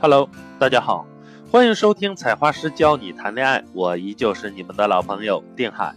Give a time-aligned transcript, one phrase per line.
[0.00, 1.04] Hello，大家好，
[1.50, 5.92] 欢迎收听采花师教你谈恋爱，我依旧是你们的老朋友定海。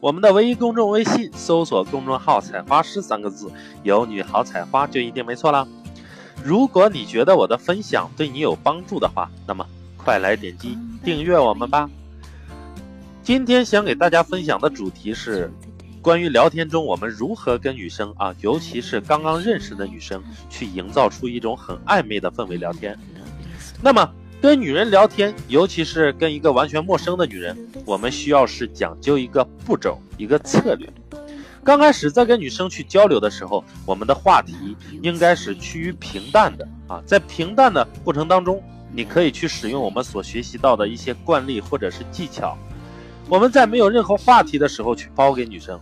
[0.00, 3.52] 我们的唯一公众微信搜索公众号“采花师”三个字，
[3.82, 5.68] 有女好采花就一定没错啦。
[6.42, 9.66] 如果你觉得我的分享对你有帮助的话，那么
[9.98, 11.90] 快来点击订阅我们吧。
[13.22, 15.52] 今天想给大家分享的主题是
[16.00, 22.98] 关于聊天中我们如何跟女生啊，尤其是刚刚认识的女生，去营造出一种很暧昧的氛围聊天。
[23.82, 30.88] 那么跟女人聊天，尤其是跟一个完全陌生的女人，我们需要是讲究一个步骤，一个策略。
[31.62, 38.62] 刚开始在跟女生去交流的时候，我们的话题应该是趋于平淡的啊，在平淡的过程当中，
[38.92, 42.56] 你可以去使用我们所学习到的一些惯例或者是技巧。
[43.28, 45.80] 我们在没有任何话题的时候去抛给女生。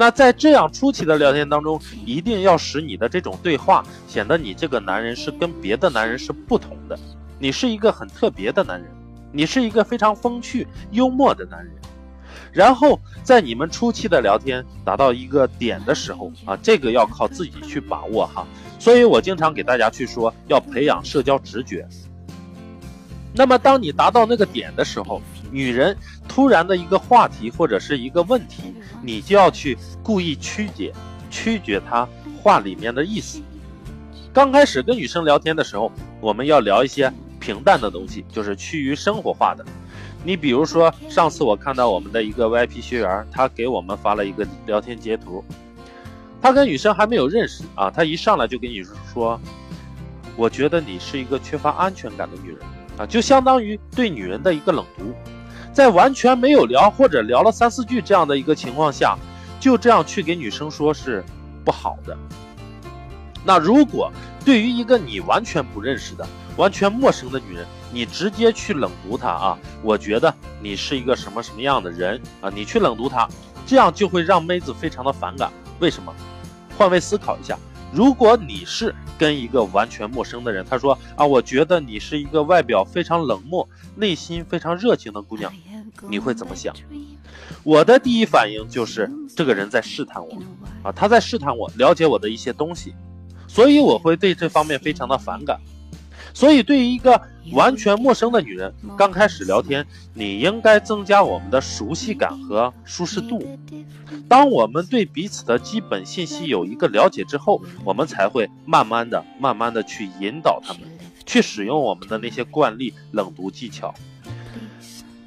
[0.00, 6.98] 那在这样初期的聊天当中，一定要使你的这种对话显得你这个男人是跟别的男人是不同的，
[7.38, 8.90] 你是一个很特别的男人，
[9.30, 11.74] 你是一个非常风趣幽默的男人。
[12.50, 18.46] 然后在你们初期的聊天达到一个点的时候啊，这个要靠自己去把握哈。
[18.78, 21.86] 所以我经常给大家去说，要培养社交直觉。
[23.34, 25.20] 那么当你达到那个点的时候，
[25.52, 25.94] 女人
[26.26, 30.92] 突然的一个话题或者是一个问题，你就要去故意曲解，
[31.30, 32.08] 曲解他
[32.42, 33.40] 话里面的意思。
[34.32, 39.64] 刚开始跟女生聊天的时候，我们要聊一些平淡的东西，就是趋于生活化的。
[40.22, 45.42] 你比如说，上次我看到我们的一个 VIP 学员，他给我们发了一个聊天截图，
[46.42, 49.40] 他跟女生还没有认识啊，他一上来就跟女生说
[50.36, 52.58] ：“我觉得你是一个缺乏安全感的女人
[52.98, 55.14] 啊，就相当于对女人的一个冷读。”
[55.72, 59.16] 在完全没有聊或者聊了三四句这样的一个情况下，
[59.58, 61.24] 就这样去给女生说是
[61.64, 62.16] 不好的。
[63.44, 64.12] 那如果
[64.44, 72.50] 对于一个你完全不认识的、完全陌生的女人，你直接去冷读她啊，我觉得你是一个什么什么样的人啊？
[72.52, 73.28] 你去冷读她，
[73.64, 75.50] 这样就会让妹子非常的反感。
[75.78, 76.12] 为什么？
[76.76, 77.58] 换位思考一下，
[77.92, 85.52] 如果你是跟一个完全陌生的人，他说啊，我觉得你是一个外表非常冷漠、内心非常热情的姑娘，
[86.08, 86.74] 你会怎么想？
[87.62, 90.32] 我的第一反应就是这个人在试探我
[90.82, 92.94] 啊，他在试探我，了解我的一些东西。
[93.48, 95.60] 所以我会对这方面非常的反感。
[96.32, 97.20] 所以对于一个
[97.52, 103.58] 完全陌生的女人，刚开始聊天，你应该增加我们的熟悉感和舒适度。
[104.28, 110.82] 当我们对彼此的基本信息有一个了解之后，我们才会慢慢的、慢慢的去引导他们，
[111.26, 113.92] 去使用我们的那些惯例、冷读技巧。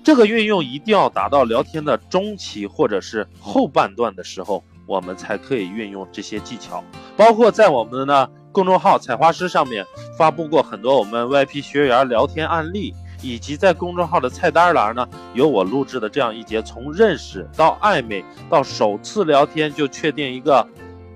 [0.03, 4.63] 这个运用一定要达到聊天的中期或者是后半段的时候。
[4.85, 6.83] 我们才可以运用这些技巧，
[7.15, 9.85] 包括在我们的公众号“采花师”上面
[10.17, 20.65] 发布过很多我们 VIP 学员聊天案例，以及在公众号的菜单栏呢有我录制的这样一节从认识到暧昧到首次聊天就确定一个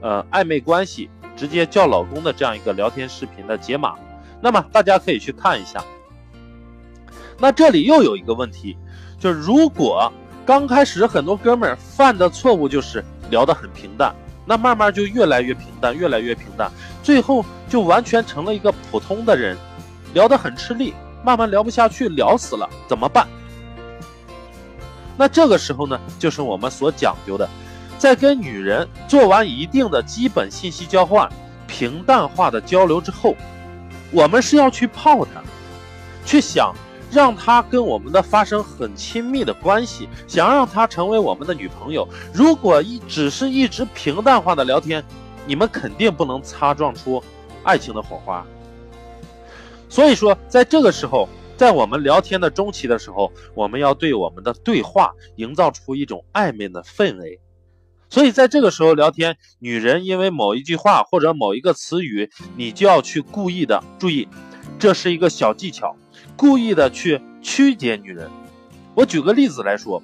[0.02, 3.94] 呃暧昧关系，直接叫老公的这样一个聊天视频的解码，
[4.42, 5.81] 那么大家可以去看一下。
[7.38, 8.76] 那这里又有一个问题，
[9.20, 10.12] 就是如果
[10.44, 13.06] 刚开始很多哥们犯的错误就是。
[13.30, 14.16] 聊得很平淡，
[14.46, 16.72] 那慢慢就越来越平淡，越来越平淡，
[17.07, 19.56] 最后就完全成了一个普通的人，
[20.13, 23.25] 聊得很吃力，慢慢聊不下去，聊死了，怎么办？
[25.16, 27.47] 那这个时候呢，就是我们所讲究的，
[27.97, 31.31] 在跟女人做完一定的基本信息交换、
[31.66, 33.34] 平淡化的交流之后，
[34.12, 35.41] 我们是要去泡她，
[36.25, 36.75] 去想。
[37.09, 42.06] 让她跟我们的发生很亲密的关系，想让她成为我们的女朋友。
[42.34, 45.01] 如果一只是一直平淡化的聊天，
[45.47, 47.24] 你们肯定不能擦撞出
[47.63, 48.46] 爱情的火花。
[49.90, 57.40] 所以说，在这个时候，在我们聊天的中期的时候，我们要对我们的对话营造出一种暧昧的氛围。
[58.09, 64.28] 所以在这个时候聊天，女人因为某一句话或者某一个词语，你就要去故意的注意，
[64.78, 65.96] 这是一个小技巧。
[66.35, 68.29] 故意的去曲解女人，
[68.94, 70.03] 我举个例子来说，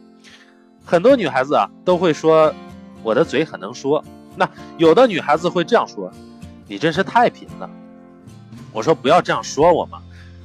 [0.83, 2.53] 很多女孩子啊都会说
[3.03, 4.03] 我的嘴很能说，
[4.35, 6.11] 那有的女孩子会这样说，
[6.67, 7.69] 你真是太贫了。
[8.71, 10.01] 我说不要这样说我嘛，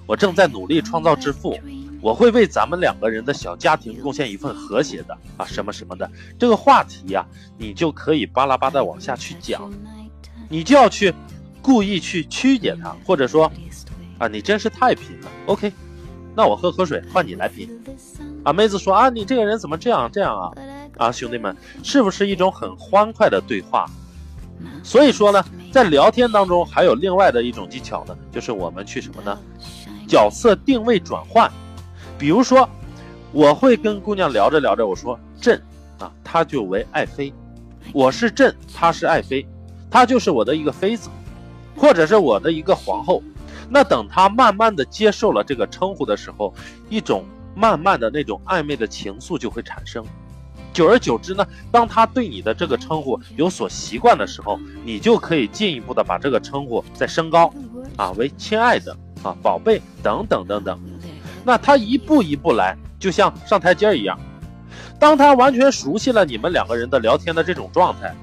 [0.07, 1.59] 我正在努力创造致富，
[2.01, 7.27] 我会为咱们两个人的小家庭贡献一份和谐的啊什么什么的这个话题呀，
[7.57, 9.71] 你就可以巴拉巴拉往下去讲，
[10.49, 11.15] 你就要去
[11.63, 13.51] 故意去曲解他，或者说。
[14.19, 15.29] 啊，你真是太贫了。
[15.47, 15.73] OK，
[16.35, 17.71] 那我喝口水，换你来贫。
[18.43, 20.51] 啊，妹子说啊，你这个人怎么这样这样啊？
[20.99, 23.87] 啊，兄弟们，是不是一种很欢快的对话？
[24.83, 25.43] 所以说呢，
[25.73, 29.39] 在聊天当中还有另外的一种技巧呢，就是我们去什么呢？
[30.07, 31.51] 角色定位转换。
[32.19, 32.69] 比如说，
[33.31, 35.63] 我会跟姑娘聊着聊着，我说朕
[36.01, 37.33] 啊，她就为爱妃，
[37.93, 39.47] 我是朕，她是爱妃，
[39.89, 41.09] 她就是我的一个妃子，
[41.77, 43.23] 或者是我的一个皇后。
[43.71, 46.53] 那等她慢慢的接受了这个称呼的时候，
[46.89, 47.25] 一种
[47.55, 50.05] 慢慢的那种暧昧的情愫就会产生。
[50.79, 57.53] 久而久之呢，当他对你的这个称呼有所习惯的时候，你就可以进一步的把这个称呼再升高，
[57.97, 60.81] 啊，为亲爱的啊，宝贝等等等等。
[61.45, 64.17] 那他一步一步来，就像上台阶一样。
[65.01, 68.15] 当他完全熟悉了你们两个人的聊天的这种状态，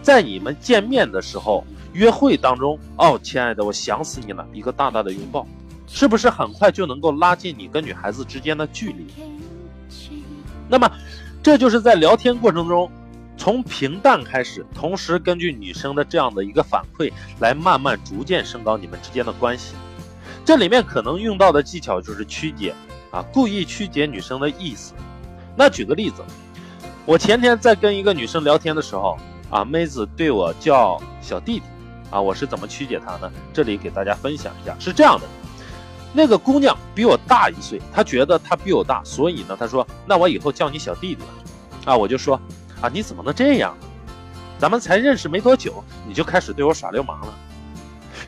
[0.00, 5.44] 在你们见面的时候，约会当中，哦，亲爱的，我想死你了，一个大大的拥抱，
[5.88, 9.06] 是不是很快就能够拉近你跟女孩子之间的距离？
[10.68, 10.88] 那么。
[11.46, 12.90] 这就是在聊天过程中，
[13.36, 19.76] 从平淡开始，同时根据女生的这样的一个反馈，来慢慢逐渐升高你们之间的关系。
[20.44, 22.74] 这里面可能用到的技巧就是曲解
[23.12, 24.92] 啊，故意曲解女生的意思。
[25.54, 26.16] 那举个例子，
[27.04, 29.16] 我前天在跟一个女生聊天的时候
[29.48, 31.62] 啊，妹子对我叫小弟弟
[32.10, 33.30] 啊，我是怎么曲解她呢？
[33.52, 35.26] 这里给大家分享一下，是这样的。
[36.12, 41.28] 那个姑娘比我大一岁，她觉得她比我大，所以呢，她说：“那我以后叫你小弟弟了。”
[41.92, 42.40] 啊，我就说
[42.80, 43.76] ：“啊，你怎么能这样？
[44.58, 47.34] 咱们才认识没多久，你就开始对我耍流氓了。”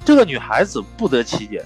[0.05, 1.65] 这个女孩子不得其解。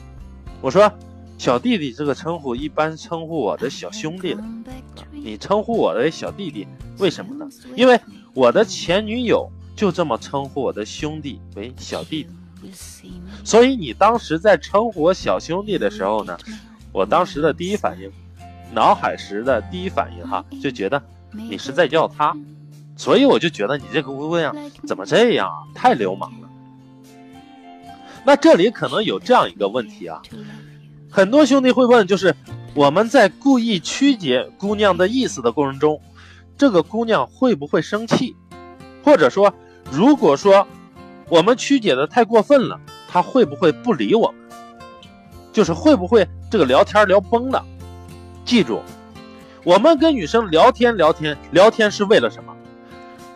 [0.61, 0.91] 我说
[1.39, 4.43] ：“小弟弟这个称呼一般称呼我的小兄弟的，
[5.11, 6.67] 你称呼我的小弟弟，
[6.99, 7.51] 为什么呢？
[7.75, 8.01] 因为
[8.33, 12.29] 我的前女友就这么称呼我的兄弟为小弟弟。”
[13.45, 16.39] 所以你当时在称呼我小兄弟的时候呢，
[16.93, 18.11] 我当时的第一反应，
[18.73, 22.37] 脑海时的第一反应哈，就觉得你是在叫他，
[22.97, 24.55] 所以我就觉得你这个姑娘
[24.87, 26.49] 怎么这样啊，太流氓了。
[28.25, 30.23] 那这里可能有这样一个问题啊，
[31.11, 32.35] 很多兄弟会问，就是
[32.75, 36.01] 我们在故意曲解姑娘的意思的过程中，
[36.57, 38.37] 这个姑娘会不会生气？
[39.05, 39.53] 或者说，
[39.91, 40.67] 如果说。
[41.29, 42.79] 我们曲解的太过分了，
[43.09, 44.41] 他会不会不理我们？
[45.53, 47.65] 就是会不会这个聊天聊崩了？
[48.45, 48.83] 记住，
[49.65, 52.55] 我们跟女生聊天聊天聊天是为了什么？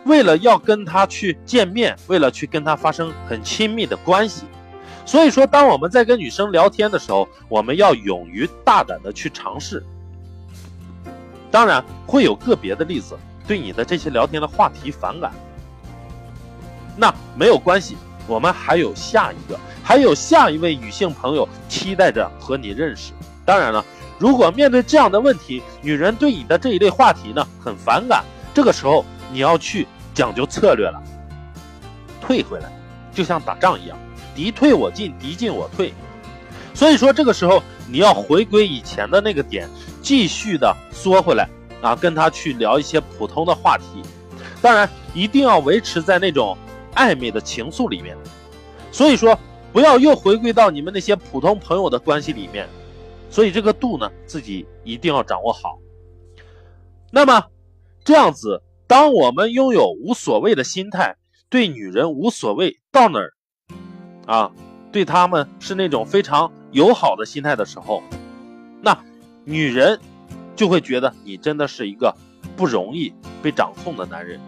[0.05, 4.45] 为了要跟她去见面，为了去跟她发生很亲密的关系。
[5.05, 9.83] 所以说，当我们在跟女生聊天的时候，我们要勇于大胆的去尝试。
[11.49, 13.17] 当然，会有个别的例子
[13.47, 15.31] 对你的这些聊天的话题反感。
[16.97, 17.95] 那没有关系，
[18.25, 23.13] 我们还有下一个，还有下一位女性朋友期待着和你认识。
[23.45, 23.85] 当然了，
[24.17, 30.99] 如果面对这样的问题，女人对你的这一类话题呢很反感，这个时候你要去讲究策略了，
[32.19, 32.65] 退回来，
[33.13, 33.95] 就像打仗一样，
[34.35, 35.93] 敌退我进，敌进我退。
[36.73, 39.69] 所以说这个时候你要回归以前的那个点，
[40.01, 41.47] 继续的缩回来
[41.81, 44.01] 啊，跟他去聊一些普通的话题，
[44.63, 46.57] 当然一定要维持在那种。
[46.97, 48.17] 暧昧的情愫里面，
[48.91, 49.39] 所以说
[49.71, 52.67] 不要又回归到你们那些普通朋友的关系里面，
[53.29, 55.77] 所以这个度呢，自己一定要掌握好。
[57.11, 57.45] 那么
[58.03, 61.15] 这样子，当我们拥有无所谓的心态，
[61.49, 63.33] 对女人无所谓到哪儿
[64.25, 64.51] 啊，
[64.91, 68.01] 对他们是那种非常友好的心态的时候，
[68.81, 68.97] 那
[69.45, 69.99] 女人
[70.55, 72.15] 就会觉得你真的是一个
[72.55, 73.13] 不容易
[73.43, 74.39] 被掌控的男人，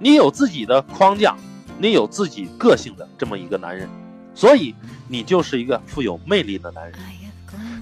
[0.00, 1.36] 你有自己的框架。
[1.78, 3.88] 你有自己个性的这么一个男人，
[4.34, 4.74] 所以
[5.08, 6.98] 你就是一个富有魅力的男人。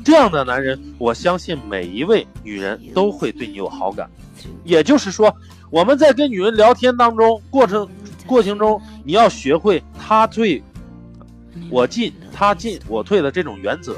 [0.05, 4.11] 这样的男人，我相信每一位女人都会对你有好感。
[4.65, 5.33] 也就是说，
[5.71, 7.89] 我们在跟女人聊天当中过程
[8.27, 10.61] 过程中，你要学会他退
[11.71, 13.97] 我进，他进我退的这种原则。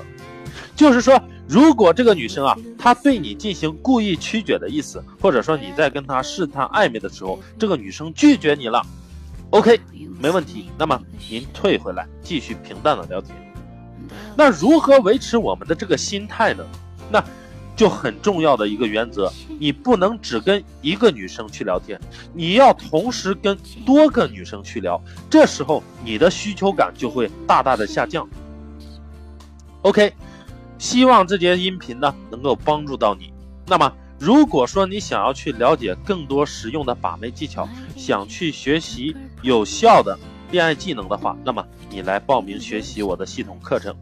[0.77, 8.85] 就是说，如果这个女生啊，她对你进行故意曲解的意思，或者说你在跟她试探暧昧的时候，这个女生拒绝你了。
[9.55, 9.81] OK，
[10.19, 10.69] 没问题。
[10.77, 13.33] 那么您退回来，继续平淡的聊天。
[14.37, 16.67] 那如何维持我们的这个心态呢？
[17.09, 17.25] 那
[17.77, 21.97] 就很重要的一个原则，你不能只跟一个女生去聊天，
[22.33, 23.57] 你要同时跟
[23.87, 25.01] 多个女生去聊。
[25.31, 28.29] 这时候你的需求感就会大大的下降。
[29.83, 30.13] OK，
[30.79, 33.33] 希望这节音频呢能够帮助到你。
[33.69, 33.93] 那么。
[34.25, 40.19] 如果说你想要去了解更多实用的把妹技巧，想去学习有效的
[40.51, 43.95] 恋爱技能的话，那么你来报名学习我的系统课程。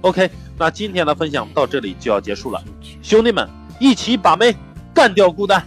[0.00, 0.28] OK，
[0.58, 2.60] 那今天的分享到这里就要结束了，
[3.02, 4.52] 兄弟们，一起把妹，
[4.92, 5.64] 干掉孤单。